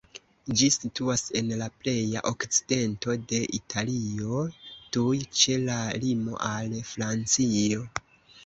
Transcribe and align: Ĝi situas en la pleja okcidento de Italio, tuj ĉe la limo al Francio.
Ĝi 0.59 0.67
situas 0.75 1.23
en 1.41 1.51
la 1.59 1.67
pleja 1.83 2.23
okcidento 2.29 3.17
de 3.33 3.41
Italio, 3.59 4.41
tuj 4.97 5.13
ĉe 5.43 5.61
la 5.69 5.79
limo 6.07 6.41
al 6.55 6.75
Francio. 6.95 7.89